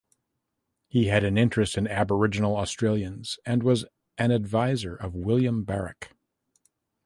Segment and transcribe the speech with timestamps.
[0.87, 3.85] He had an interest in Aboriginal Australians and was
[4.17, 6.15] an adviser of William Barak.